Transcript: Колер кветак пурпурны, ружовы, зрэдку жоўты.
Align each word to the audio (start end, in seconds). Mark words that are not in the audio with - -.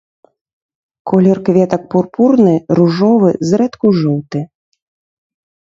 Колер 1.09 1.39
кветак 1.45 1.83
пурпурны, 1.91 2.55
ружовы, 2.81 3.31
зрэдку 3.53 3.87
жоўты. 4.01 4.39